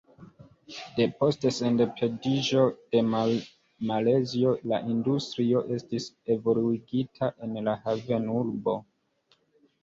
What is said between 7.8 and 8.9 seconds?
havenurbo.